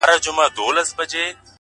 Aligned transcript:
د 0.03 0.03
حقیقت 0.03 0.27
منل 0.37 0.77
ازادي 0.83 1.05
زیاتوي! 1.11 1.31